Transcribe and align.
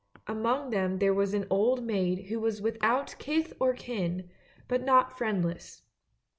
Among 0.25 0.71
them 0.71 0.97
there 0.97 1.13
was 1.13 1.35
an 1.35 1.45
old 1.51 1.83
maid 1.83 2.29
who 2.29 2.39
was 2.39 2.59
without 2.59 3.13
kith 3.19 3.53
or 3.59 3.75
kin, 3.75 4.31
but 4.67 4.81
not 4.81 5.15
friendless. 5.15 5.83